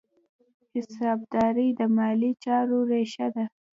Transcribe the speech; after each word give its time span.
حسابداري 0.75 1.67
د 1.79 1.81
مالي 1.97 2.31
چارو 2.43 2.79
ریښه 2.89 3.27
ده. 3.35 3.45